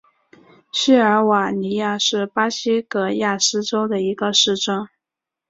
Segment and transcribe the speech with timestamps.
[0.71, 4.87] 锡尔瓦尼亚是巴西戈亚斯州的一个市镇。